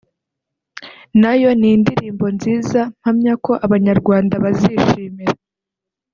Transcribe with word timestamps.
nayo 1.21 1.49
ni 1.59 1.69
indirimbo 1.75 2.25
nziza 2.35 2.79
mpamya 2.99 3.33
ko 3.45 3.51
abanyarwanda 3.65 4.33
bazishimira 4.43 5.35